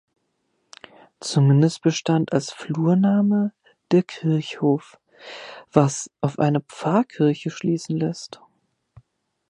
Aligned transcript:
Zumindest 1.19 1.83
bestand 1.83 2.33
als 2.33 2.51
Flurname 2.51 3.53
der 3.91 4.01
"Kirchhof", 4.01 4.99
was 5.71 6.09
auf 6.21 6.39
eine 6.39 6.61
Pfarrkirche 6.61 7.51
schließen 7.51 7.97
lässt. 7.97 8.41